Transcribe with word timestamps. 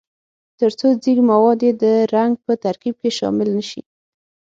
ترڅو 0.59 0.87
ځیږ 1.03 1.19
مواد 1.29 1.59
یې 1.65 1.71
د 1.83 1.85
رنګ 2.15 2.33
په 2.45 2.51
ترکیب 2.63 2.95
کې 3.01 3.09
شامل 3.17 3.49
نه 3.57 3.63
شي. 3.69 3.81